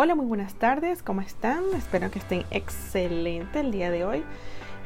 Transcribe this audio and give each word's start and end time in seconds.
Hola, 0.00 0.14
muy 0.14 0.26
buenas 0.26 0.54
tardes, 0.54 1.02
¿cómo 1.02 1.22
están? 1.22 1.64
Espero 1.76 2.08
que 2.08 2.20
estén 2.20 2.44
excelente 2.52 3.58
el 3.58 3.72
día 3.72 3.90
de 3.90 4.04
hoy. 4.04 4.22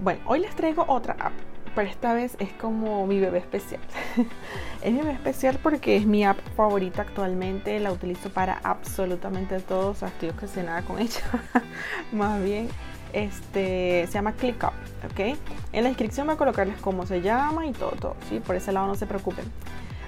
Bueno, 0.01 0.23
hoy 0.25 0.41
les 0.41 0.57
traigo 0.57 0.87
otra 0.89 1.15
app, 1.21 1.35
pero 1.75 1.87
esta 1.87 2.15
vez 2.15 2.35
es 2.39 2.51
como 2.55 3.07
mi 3.07 3.21
bebé 3.21 3.37
especial. 3.37 3.83
es 4.83 4.91
mi 4.91 5.01
bebé 5.01 5.13
especial 5.13 5.59
porque 5.63 5.99
es 5.99 6.07
mi 6.07 6.25
app 6.25 6.39
favorita 6.57 7.03
actualmente, 7.03 7.79
la 7.79 7.93
utilizo 7.93 8.31
para 8.31 8.55
absolutamente 8.65 9.61
todo, 9.61 9.91
o 9.91 9.95
sea, 9.95 10.09
estoy 10.09 10.31
obsesionada 10.31 10.81
con 10.81 10.99
ella. 10.99 11.21
Más 12.13 12.43
bien, 12.43 12.71
este, 13.13 14.07
se 14.07 14.15
llama 14.15 14.33
ClickUp, 14.33 14.73
¿ok? 15.11 15.37
En 15.75 15.83
la 15.83 15.91
descripción 15.91 16.27
voy 16.27 16.37
a 16.37 16.39
colocarles 16.39 16.81
cómo 16.81 17.05
se 17.05 17.21
llama 17.21 17.67
y 17.67 17.73
todo, 17.73 17.91
todo, 18.01 18.17
¿sí? 18.31 18.41
Por 18.41 18.57
ese 18.57 18.73
lado 18.73 18.87
no 18.87 18.95
se 18.95 19.05
preocupen. 19.05 19.45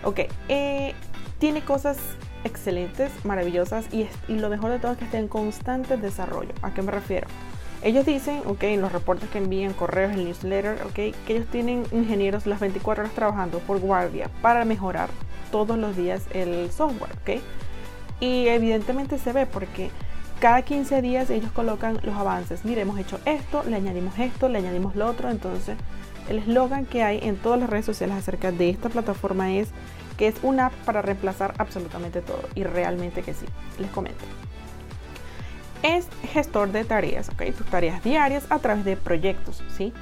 Ok, 0.03 0.21
eh, 0.49 0.95
tiene 1.39 1.63
cosas 1.63 1.99
excelentes, 2.45 3.11
maravillosas 3.25 3.87
y, 3.93 4.09
lo 4.29 4.49
mejor 4.49 4.71
de 4.71 4.79
todo 4.79 4.93
es 4.93 4.99
que 4.99 5.05
está 5.05 5.19
en 5.19 5.29
constante 5.29 5.97
desarrollo. 5.97 6.53
¿A 6.63 6.73
qué 6.73 6.83
me 6.83 6.93
refiero? 6.93 7.27
Ellos 7.83 8.07
dicen, 8.07 8.43
ok, 8.47 8.63
en 8.65 8.81
los 8.81 8.93
reportes 8.93 9.29
que 9.29 9.39
envían, 9.39 9.73
correos, 9.75 10.13
el 10.13 10.25
newsletter, 10.25 10.83
ok, 10.87 10.95
que 10.95 11.15
ellos 11.29 11.47
tienen 11.51 11.85
ingenieros 11.93 12.47
las 12.47 12.61
24 12.61 13.05
horas 13.05 13.15
trabajando 13.15 13.59
por 13.59 13.79
guardia 13.79 14.31
para 14.41 14.65
mejorar 14.65 15.11
todos 15.51 15.77
los 15.77 15.97
días 15.97 16.23
el 16.33 16.71
software, 16.71 17.13
ok. 17.23 17.43
Y 18.21 18.49
evidentemente 18.49 19.19
se 19.19 19.33
ve 19.33 19.45
porque 19.45 19.91
cada 20.41 20.63
15 20.63 21.03
días 21.03 21.31
ellos 21.31 21.51
colocan 21.53 22.01
los 22.03 22.15
avances. 22.17 22.65
Mire, 22.65 22.83
hemos 22.83 22.99
hecho 22.99 23.19
esto, 23.25 23.65
le 23.69 23.77
añadimos 23.77 24.19
esto, 24.19 24.49
le 24.49 24.59
añadimos 24.59 24.97
lo 24.97 25.07
otro. 25.07 25.31
Entonces, 25.31 25.77
el 26.29 26.39
eslogan 26.39 26.87
que 26.87 27.03
hay 27.03 27.21
en 27.23 27.37
todas 27.37 27.61
las 27.61 27.71
redes 27.71 27.85
sociales 27.85 28.17
acerca 28.17 28.51
de 28.53 28.71
esta 28.71 28.89
plataforma 28.89 29.53
es 29.53 29.69
que 30.17 30.29
es 30.29 30.37
una 30.43 30.67
app 30.67 30.73
para 30.85 31.03
reemplazar 31.03 31.55
absolutamente 31.59 32.21
todo. 32.21 32.43
Y 32.55 32.65
realmente 32.65 33.23
que 33.23 33.35
sí, 33.35 33.47
les 33.79 33.91
comento. 33.91 34.25
Es 35.83 36.09
gestor 36.33 36.73
de 36.73 36.85
tareas, 36.85 37.29
¿ok? 37.29 37.55
Tus 37.57 37.67
tareas 37.67 38.03
diarias 38.03 38.47
a 38.51 38.59
través 38.59 38.85
de 38.85 38.97
proyectos, 38.97 39.63
¿sí? 39.77 39.93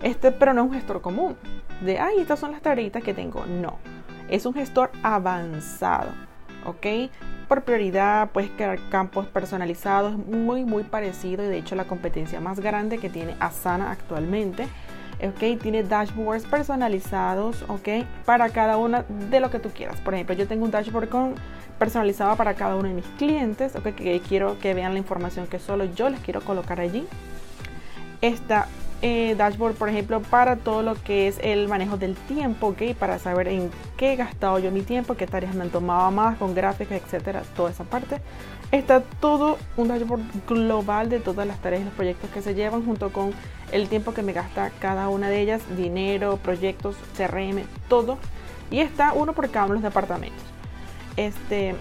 Este, 0.00 0.30
pero 0.32 0.52
no 0.52 0.62
es 0.62 0.68
un 0.68 0.74
gestor 0.74 1.00
común. 1.00 1.36
De, 1.80 1.98
ay, 1.98 2.20
estas 2.20 2.38
son 2.38 2.52
las 2.52 2.62
tareitas 2.62 3.02
que 3.02 3.14
tengo. 3.14 3.44
No. 3.46 3.78
Es 4.28 4.46
un 4.46 4.54
gestor 4.54 4.90
avanzado, 5.02 6.10
¿ok? 6.64 7.10
Por 7.48 7.64
prioridad 7.64 8.30
puedes 8.30 8.50
crear 8.50 8.78
campos 8.88 9.26
personalizados, 9.26 10.16
muy, 10.16 10.64
muy 10.64 10.84
parecido. 10.84 11.44
Y 11.44 11.48
de 11.48 11.58
hecho, 11.58 11.74
la 11.74 11.84
competencia 11.84 12.40
más 12.40 12.60
grande 12.60 12.98
que 12.98 13.10
tiene 13.10 13.36
Asana 13.40 13.90
actualmente 13.90 14.68
ok, 15.20 15.60
tiene 15.60 15.82
dashboards 15.82 16.44
personalizados, 16.46 17.62
ok, 17.68 18.04
para 18.24 18.48
cada 18.50 18.76
una 18.76 19.04
de 19.30 19.40
lo 19.40 19.50
que 19.50 19.58
tú 19.58 19.70
quieras. 19.70 20.00
Por 20.00 20.14
ejemplo, 20.14 20.34
yo 20.34 20.46
tengo 20.46 20.64
un 20.64 20.70
dashboard 20.70 21.08
con, 21.08 21.34
personalizado 21.78 22.36
para 22.36 22.54
cada 22.54 22.76
uno 22.76 22.88
de 22.88 22.94
mis 22.94 23.06
clientes, 23.18 23.74
ok, 23.76 23.94
que 23.94 24.20
quiero 24.20 24.58
que 24.58 24.74
vean 24.74 24.92
la 24.92 24.98
información 24.98 25.46
que 25.46 25.58
solo 25.58 25.84
yo 25.84 26.08
les 26.08 26.20
quiero 26.20 26.40
colocar 26.40 26.80
allí. 26.80 27.06
Esta 28.20 28.68
eh, 29.02 29.34
dashboard, 29.36 29.74
por 29.74 29.88
ejemplo, 29.88 30.22
para 30.22 30.56
todo 30.56 30.82
lo 30.82 30.94
que 30.94 31.28
es 31.28 31.38
el 31.42 31.68
manejo 31.68 31.96
del 31.96 32.14
tiempo, 32.14 32.68
ok, 32.68 32.94
para 32.98 33.18
saber 33.18 33.48
en 33.48 33.70
qué 33.96 34.12
he 34.12 34.16
gastado 34.16 34.58
yo 34.58 34.70
mi 34.70 34.82
tiempo, 34.82 35.16
qué 35.16 35.26
tareas 35.26 35.54
me 35.54 35.62
han 35.64 35.70
tomado 35.70 36.10
más, 36.10 36.38
con 36.38 36.54
gráficas, 36.54 37.02
etcétera, 37.02 37.42
toda 37.56 37.70
esa 37.70 37.84
parte. 37.84 38.20
Está 38.70 39.02
todo 39.02 39.58
un 39.76 39.88
dashboard 39.88 40.22
global 40.48 41.10
de 41.10 41.20
todas 41.20 41.46
las 41.46 41.60
tareas 41.60 41.82
y 41.82 41.84
los 41.84 41.94
proyectos 41.94 42.30
que 42.30 42.40
se 42.40 42.54
llevan 42.54 42.84
junto 42.84 43.12
con 43.12 43.32
el 43.72 43.88
tiempo 43.88 44.14
que 44.14 44.22
me 44.22 44.32
gasta 44.32 44.70
cada 44.78 45.08
una 45.08 45.28
de 45.28 45.40
ellas, 45.40 45.62
dinero, 45.76 46.38
proyectos, 46.38 46.96
CRM, 47.16 47.64
todo. 47.88 48.18
Y 48.70 48.80
está 48.80 49.12
uno 49.12 49.34
por 49.34 49.50
cada 49.50 49.66
uno 49.66 49.74
de 49.74 49.80
los 49.80 49.90
departamentos. 49.90 50.42
Este 51.16 51.74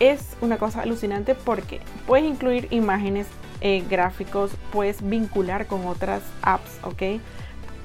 es 0.00 0.36
una 0.40 0.58
cosa 0.58 0.82
alucinante 0.82 1.34
porque 1.34 1.80
puedes 2.06 2.26
incluir 2.26 2.66
imágenes, 2.70 3.26
eh, 3.60 3.84
gráficos, 3.88 4.52
puedes 4.72 5.06
vincular 5.08 5.66
con 5.66 5.86
otras 5.86 6.22
apps, 6.42 6.78
¿ok? 6.82 7.20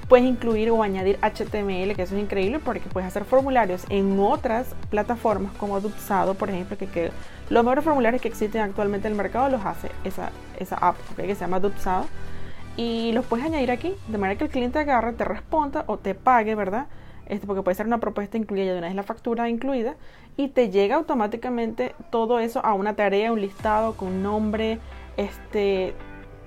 Puedes 0.08 0.26
incluir 0.26 0.70
o 0.70 0.82
añadir 0.82 1.18
HTML, 1.20 1.94
que 1.94 2.02
eso 2.02 2.14
es 2.16 2.22
increíble 2.22 2.60
porque 2.60 2.88
puedes 2.88 3.08
hacer 3.08 3.24
formularios 3.24 3.84
en 3.88 4.18
otras 4.20 4.74
plataformas 4.90 5.52
como 5.54 5.80
Dupsado, 5.80 6.34
por 6.34 6.48
ejemplo, 6.50 6.76
que, 6.78 7.10
los 7.48 7.62
mejores 7.62 7.84
formularios 7.84 8.22
que 8.22 8.28
existen 8.28 8.60
actualmente 8.60 9.06
en 9.06 9.12
el 9.12 9.16
mercado 9.16 9.48
los 9.48 9.64
hace 9.64 9.90
esa, 10.04 10.30
esa 10.58 10.76
app, 10.76 10.96
que 11.16 11.34
se 11.34 11.40
llama 11.40 11.60
Dupsado 11.60 12.06
y 12.76 13.12
los 13.12 13.24
puedes 13.24 13.46
añadir 13.46 13.70
aquí 13.70 13.94
de 14.08 14.18
manera 14.18 14.38
que 14.38 14.44
el 14.44 14.50
cliente 14.50 14.78
agarre, 14.78 15.12
te 15.12 15.24
responda 15.24 15.84
o 15.86 15.96
te 15.96 16.14
pague, 16.14 16.54
¿verdad? 16.54 16.86
Este, 17.26 17.46
porque 17.46 17.62
puede 17.62 17.74
ser 17.74 17.86
una 17.86 17.98
propuesta 17.98 18.36
incluida 18.36 18.72
de 18.72 18.78
una 18.78 18.86
vez 18.86 18.96
la 18.96 19.02
factura 19.02 19.48
incluida 19.48 19.96
y 20.36 20.48
te 20.48 20.70
llega 20.70 20.96
automáticamente 20.96 21.94
todo 22.10 22.38
eso 22.38 22.64
a 22.64 22.74
una 22.74 22.94
tarea, 22.94 23.32
un 23.32 23.40
listado 23.40 23.96
con 23.96 24.22
nombre, 24.22 24.78
este 25.16 25.94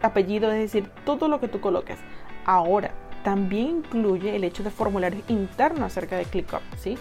apellido, 0.01 0.51
es 0.51 0.59
decir, 0.59 0.89
todo 1.05 1.27
lo 1.27 1.39
que 1.39 1.47
tú 1.47 1.59
coloques. 1.59 1.97
Ahora, 2.45 2.91
también 3.23 3.83
incluye 3.85 4.35
el 4.35 4.43
hecho 4.43 4.63
de 4.63 4.69
formularios 4.69 5.23
internos 5.27 5.83
acerca 5.83 6.17
de 6.17 6.25
ClickUp, 6.25 6.61
¿sí? 6.77 6.97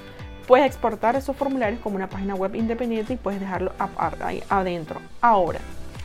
Puedes 0.47 0.67
exportar 0.67 1.15
esos 1.15 1.37
formularios 1.37 1.81
como 1.81 1.97
una 1.97 2.09
página 2.09 2.34
web 2.34 2.55
independiente 2.55 3.12
y 3.12 3.17
puedes 3.17 3.41
dejarlo 3.41 3.73
ahí 4.21 4.43
adentro. 4.49 5.01
Ahora, 5.21 5.61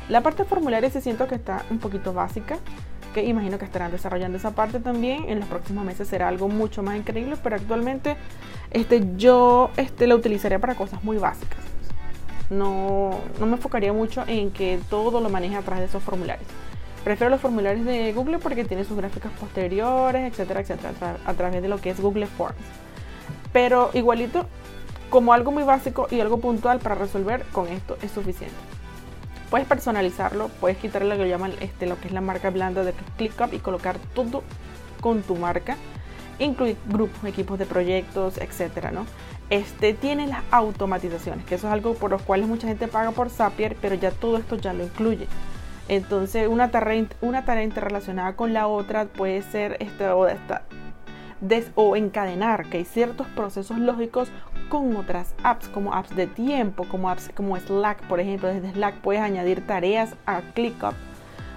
la 0.09 0.22
parte 0.22 0.44
de 0.44 0.50
formularios 0.50 0.94
se 0.94 1.01
siento 1.01 1.28
que 1.28 1.35
está 1.35 1.63
un 1.69 1.80
poquito 1.80 2.13
básica 2.13 2.57
que 3.13 3.24
imagino 3.24 3.57
que 3.57 3.66
estarán 3.66 3.91
desarrollando 3.91 4.38
esa 4.38 4.51
parte 4.51 4.80
también. 4.80 5.30
En 5.30 5.40
los 5.40 5.47
próximos 5.47 5.85
meses 5.85 6.07
será 6.07 6.28
algo 6.28 6.50
mucho 6.50 6.84
más 6.84 6.97
increíble, 6.97 7.38
pero 7.41 7.56
actualmente 7.56 8.18
este, 8.72 9.03
yo 9.16 9.69
este, 9.78 10.07
lo 10.07 10.16
utilizaría 10.16 10.59
para 10.59 10.75
cosas 10.75 11.03
muy 11.03 11.18
básicas. 11.18 11.59
No, 12.50 13.20
no 13.40 13.46
me 13.46 13.54
enfocaría 13.54 13.94
mucho 13.94 14.24
en 14.28 14.52
que 14.52 14.80
todo 14.90 15.22
lo 15.22 15.30
maneje 15.30 15.56
a 15.56 15.62
través 15.62 15.81
de 15.81 15.88
esos 15.88 16.04
formularios. 16.04 16.48
Prefiero 17.04 17.30
los 17.30 17.42
formularios 17.42 17.86
de 17.86 18.14
Google 18.14 18.40
porque 18.40 18.64
tiene 18.64 18.86
sus 18.86 18.96
gráficas 18.96 19.31
posteriores, 19.34 20.31
etcétera, 20.31 20.62
etcétera, 20.62 21.18
a 21.26 21.34
través 21.34 21.62
de 21.62 21.68
lo 21.68 21.81
que 21.81 21.90
es 21.90 22.00
Google 22.00 22.28
Forms. 22.28 22.56
Pero 23.52 23.90
igualito, 23.94 24.46
como 25.09 25.34
algo 25.34 25.52
muy 25.52 25.64
básico 25.64 26.08
y 26.09 26.22
algo 26.22 26.40
puntual 26.40 26.80
para 26.80 26.96
resolver, 26.96 27.44
con 27.52 27.68
esto 27.68 27.98
es 28.02 28.12
suficiente. 28.12 28.56
Puedes 29.50 29.68
personalizarlo, 29.68 30.48
puedes 30.60 30.78
quitarle 30.78 31.16
lo 31.16 31.24
que 31.24 31.30
llaman 31.30 31.54
este, 31.60 31.86
lo 31.86 32.00
que 32.00 32.08
es 32.08 32.14
la 32.14 32.22
marca 32.22 32.50
blanda 32.50 32.84
de 32.84 32.94
ClickUp 33.18 33.54
y 33.54 33.60
colocar 33.60 33.98
todo 34.16 34.42
con 35.02 35.22
tu 35.22 35.36
marca. 35.36 35.78
Incluir 36.40 36.78
grupos, 36.88 37.24
equipos 37.25 37.60
de 37.60 37.68
proyectos, 37.68 38.40
etcétera, 38.40 38.90
¿no? 38.90 39.06
Este 39.53 39.94
tiene 39.94 40.25
las 40.25 40.41
automatizaciones, 40.50 41.46
que 41.46 41.53
eso 41.53 41.68
es 41.68 41.74
algo 41.74 41.94
por 41.94 42.09
los 42.09 42.24
cuales 42.24 42.47
mucha 42.47 42.68
gente 42.68 42.88
paga 42.88 43.12
por 43.12 43.30
Zapier, 43.30 43.78
pero 43.80 43.94
ya 43.94 44.09
todo 44.09 44.38
esto 44.38 44.56
ya 44.56 44.74
lo 44.74 44.84
incluye. 44.84 45.28
Entonces, 45.88 46.47
una 46.47 46.72
tarea, 46.72 47.06
una 47.22 47.46
tarea 47.46 47.63
interrelacionada 47.63 48.36
con 48.36 48.52
la 48.52 48.66
otra 48.66 49.06
puede 49.06 49.44
ser 49.44 49.78
este, 49.80 50.08
o 50.08 50.28
esta, 50.28 50.63
o 51.75 51.96
encadenar 51.96 52.68
que 52.68 52.78
hay 52.78 52.86
ciertos 52.86 53.28
procesos 53.28 53.78
lógicos 53.78 54.30
con 54.69 54.96
otras 54.96 55.36
apps, 55.44 55.69
como 55.69 55.94
apps 55.94 56.16
de 56.16 56.25
tiempo, 56.25 56.88
como 56.90 57.08
apps 57.08 57.30
como 57.36 57.56
Slack, 57.56 58.08
por 58.08 58.19
ejemplo. 58.19 58.50
Desde 58.50 58.72
Slack 58.72 59.02
puedes 59.02 59.22
añadir 59.22 59.68
tareas 59.68 60.16
a 60.25 60.42
ClickUp. 60.56 60.96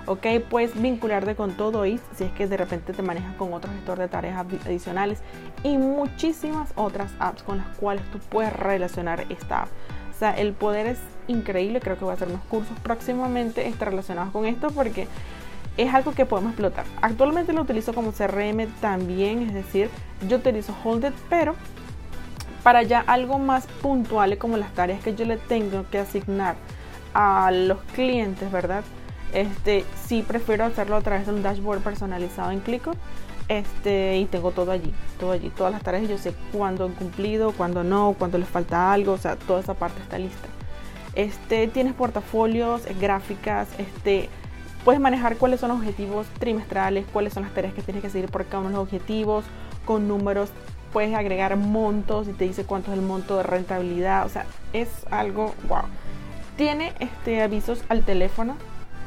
Ok, 0.09 0.25
puedes 0.49 0.81
vincularte 0.81 1.35
con 1.35 1.55
todo 1.55 1.85
y 1.85 1.99
si 2.15 2.25
es 2.25 2.33
que 2.33 2.47
de 2.47 2.57
repente 2.57 2.93
te 2.93 3.03
manejas 3.03 3.35
con 3.35 3.53
otro 3.53 3.73
gestor 3.73 3.99
de 3.99 4.07
tareas 4.07 4.39
adicionales 4.39 5.21
y 5.65 5.79
muchísimas 5.79 6.71
otras 6.77 7.11
apps 7.19 7.43
con 7.43 7.59
las 7.59 7.67
cuales 7.79 8.05
tú 8.13 8.21
puedes 8.21 8.53
relacionar 8.53 9.27
esta 9.31 9.63
app. 9.63 9.69
O 10.15 10.19
sea, 10.19 10.31
el 10.31 10.53
poder 10.53 10.87
es 10.87 10.99
increíble. 11.27 11.81
Creo 11.81 11.99
que 11.99 12.05
voy 12.05 12.13
a 12.13 12.15
hacer 12.15 12.29
unos 12.29 12.43
cursos 12.43 12.79
próximamente 12.85 13.67
este, 13.67 13.85
relacionados 13.85 14.33
con 14.33 14.47
esto 14.47 14.69
porque 14.69 15.09
es 15.77 15.93
algo 15.93 16.13
que 16.13 16.25
podemos 16.25 16.53
explotar. 16.53 16.87
Actualmente 17.03 17.53
lo 17.53 17.63
utilizo 17.63 17.93
como 17.93 18.13
CRM 18.13 18.69
también, 18.81 19.43
es 19.43 19.55
decir, 19.55 19.91
yo 20.29 20.37
utilizo 20.37 20.75
Holded, 20.85 21.13
pero 21.29 21.57
para 22.63 22.83
ya 22.83 23.01
algo 23.01 23.39
más 23.39 23.67
puntual 23.83 24.39
como 24.39 24.57
las 24.57 24.73
tareas 24.73 25.03
que 25.03 25.15
yo 25.15 25.25
le 25.25 25.37
tengo 25.37 25.85
que 25.91 25.99
asignar 25.99 26.55
a 27.13 27.51
los 27.51 27.79
clientes, 27.95 28.51
¿verdad? 28.51 28.85
Este, 29.33 29.85
sí 30.07 30.25
prefiero 30.27 30.65
hacerlo 30.65 30.97
a 30.97 31.01
través 31.01 31.27
de 31.27 31.33
un 31.33 31.43
dashboard 31.43 31.81
personalizado 31.81 32.51
en 32.51 32.61
ClickUp. 32.61 32.97
Este, 33.49 34.19
y 34.19 34.25
tengo 34.25 34.51
todo 34.51 34.73
allí, 34.73 34.93
todo 35.21 35.31
allí, 35.31 35.51
todas 35.51 35.73
las 35.73 35.83
tareas, 35.83 36.09
yo 36.09 36.19
sé 36.19 36.35
cuándo 36.53 36.85
han 36.85 36.93
cumplido, 36.93 37.53
cuándo 37.53 37.85
no, 37.85 38.17
cuándo 38.19 38.39
les 38.39 38.49
falta 38.49 38.93
algo, 38.93 39.13
o 39.13 39.19
sea, 39.19 39.37
toda 39.37 39.61
esa 39.61 39.75
parte 39.75 40.03
está 40.03 40.19
lista. 40.19 40.49
Este, 41.15 41.69
tienes 41.69 41.95
portafolios, 41.95 42.83
gráficas, 42.99 43.69
este, 43.79 44.29
Puedes 44.87 45.01
manejar 45.01 45.37
cuáles 45.37 45.59
son 45.59 45.71
los 45.71 45.79
objetivos 45.79 46.29
trimestrales, 46.39 47.07
cuáles 47.13 47.33
son 47.33 47.43
las 47.43 47.53
tareas 47.53 47.75
que 47.75 47.83
tienes 47.83 48.05
que 48.05 48.09
seguir 48.09 48.31
por 48.31 48.45
cada 48.47 48.61
uno 48.61 48.69
de 48.69 48.75
los 48.77 48.85
objetivos, 48.85 49.45
con 49.85 50.07
números. 50.07 50.51
Puedes 50.93 51.13
agregar 51.13 51.57
montos 51.57 52.29
y 52.29 52.33
te 52.33 52.45
dice 52.45 52.63
cuánto 52.63 52.93
es 52.93 52.99
el 52.99 53.05
monto 53.05 53.37
de 53.37 53.43
rentabilidad. 53.43 54.25
O 54.25 54.29
sea, 54.29 54.47
es 54.73 54.89
algo 55.11 55.57
wow. 55.69 55.83
Tiene 56.57 56.93
este, 57.01 57.43
avisos 57.43 57.83
al 57.89 58.05
teléfono, 58.05 58.55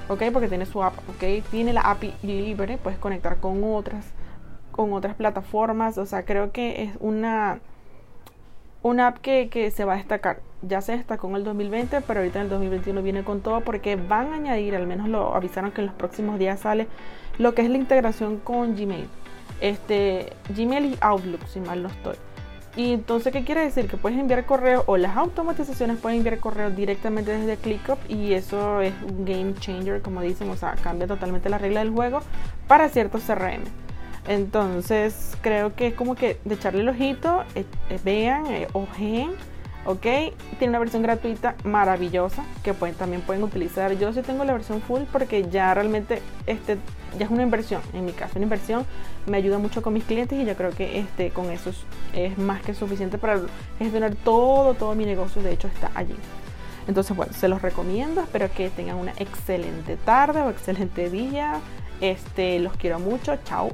¿ok? 0.09 0.23
Porque 0.33 0.49
tiene 0.49 0.65
su 0.65 0.83
app, 0.83 0.97
¿ok? 1.09 1.45
Tiene 1.49 1.71
la 1.71 1.81
API 1.81 2.13
libre, 2.23 2.77
puedes 2.77 2.99
conectar 2.99 3.37
con 3.37 3.63
otras, 3.63 4.05
con 4.71 4.91
otras 4.91 5.15
plataformas. 5.15 5.97
O 5.97 6.05
sea, 6.05 6.25
creo 6.25 6.51
que 6.51 6.83
es 6.83 6.91
una, 6.99 7.59
una 8.83 9.07
app 9.07 9.19
que, 9.19 9.49
que 9.49 9.71
se 9.71 9.85
va 9.85 9.93
a 9.93 9.97
destacar 9.97 10.41
ya 10.61 10.81
se 10.81 10.93
destacó 10.93 11.29
en 11.29 11.35
el 11.35 11.43
2020, 11.43 12.01
pero 12.01 12.19
ahorita 12.19 12.39
en 12.39 12.45
el 12.45 12.49
2021 12.49 13.01
viene 13.01 13.23
con 13.23 13.41
todo 13.41 13.61
porque 13.61 13.95
van 13.95 14.33
a 14.33 14.35
añadir, 14.35 14.75
al 14.75 14.87
menos 14.87 15.07
lo 15.07 15.35
avisaron 15.35 15.71
que 15.71 15.81
en 15.81 15.87
los 15.87 15.95
próximos 15.95 16.37
días 16.37 16.59
sale, 16.59 16.87
lo 17.37 17.53
que 17.53 17.61
es 17.61 17.69
la 17.69 17.77
integración 17.77 18.37
con 18.37 18.75
Gmail. 18.75 19.07
Este, 19.61 20.33
Gmail 20.55 20.85
y 20.85 20.97
Outlook, 21.01 21.45
si 21.47 21.59
mal 21.59 21.83
no 21.83 21.89
estoy. 21.89 22.15
Y 22.75 22.93
entonces, 22.93 23.33
¿qué 23.33 23.43
quiere 23.43 23.61
decir? 23.61 23.87
Que 23.87 23.97
puedes 23.97 24.17
enviar 24.17 24.45
correo 24.45 24.83
o 24.85 24.95
las 24.97 25.17
automatizaciones 25.17 25.97
pueden 25.97 26.19
enviar 26.19 26.39
correo 26.39 26.69
directamente 26.69 27.31
desde 27.31 27.57
ClickUp 27.57 27.97
y 28.07 28.33
eso 28.33 28.81
es 28.81 28.93
un 29.01 29.25
game 29.25 29.53
changer, 29.59 30.01
como 30.01 30.21
dicen, 30.21 30.49
o 30.49 30.55
sea, 30.55 30.75
cambia 30.75 31.07
totalmente 31.07 31.49
la 31.49 31.57
regla 31.57 31.81
del 31.81 31.91
juego 31.91 32.21
para 32.67 32.87
ciertos 32.89 33.23
CRM. 33.23 33.63
Entonces, 34.27 35.35
creo 35.41 35.75
que 35.75 35.87
es 35.87 35.93
como 35.95 36.15
que 36.15 36.39
de 36.45 36.55
echarle 36.55 36.81
el 36.81 36.89
ojito, 36.89 37.43
eh, 37.55 37.65
eh, 37.89 37.99
vean, 38.03 38.45
eh, 38.47 38.67
ojeen 38.73 39.31
¿ok? 39.89 40.01
Tiene 40.59 40.69
una 40.69 40.77
versión 40.77 41.01
gratuita 41.01 41.55
maravillosa 41.63 42.43
que 42.63 42.73
también 42.73 43.23
pueden 43.23 43.41
utilizar. 43.41 43.91
Yo 43.97 44.13
sí 44.13 44.21
tengo 44.21 44.43
la 44.43 44.53
versión 44.53 44.81
full 44.81 45.01
porque 45.11 45.49
ya 45.49 45.73
realmente 45.73 46.21
este, 46.45 46.77
ya 47.17 47.25
es 47.25 47.31
una 47.31 47.41
inversión, 47.41 47.81
en 47.93 48.05
mi 48.05 48.11
caso 48.11 48.33
una 48.35 48.43
inversión, 48.43 48.85
me 49.25 49.37
ayuda 49.37 49.57
mucho 49.57 49.81
con 49.81 49.93
mis 49.93 50.03
clientes 50.03 50.39
y 50.39 50.45
yo 50.45 50.55
creo 50.55 50.69
que 50.69 50.99
este, 50.99 51.31
con 51.31 51.49
eso 51.49 51.71
es, 52.13 52.37
más 52.37 52.61
que 52.61 52.75
suficiente 52.75 53.17
para 53.17 53.41
gestionar 53.79 54.13
todo, 54.13 54.75
todo 54.75 54.93
mi 54.93 55.05
negocio, 55.05 55.41
de 55.41 55.53
hecho 55.53 55.67
está 55.67 55.89
allí. 55.95 56.15
Entonces, 56.87 57.17
bueno, 57.17 57.33
se 57.33 57.47
los 57.47 57.63
recomiendo, 57.63 58.21
espero 58.21 58.51
que 58.53 58.69
tengan 58.69 58.97
una 58.97 59.13
excelente 59.17 59.95
tarde 59.97 60.41
o 60.41 60.51
excelente 60.51 61.09
día. 61.09 61.59
Este, 61.99 62.59
los 62.59 62.73
quiero 62.77 62.99
mucho, 62.99 63.35
chao. 63.43 63.71